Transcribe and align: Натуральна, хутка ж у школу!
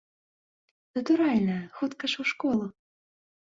Натуральна, 0.99 1.57
хутка 1.77 2.11
ж 2.15 2.19
у 2.25 2.27
школу! 2.31 2.65